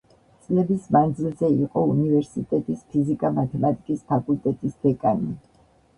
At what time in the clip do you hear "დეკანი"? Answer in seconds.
4.87-5.35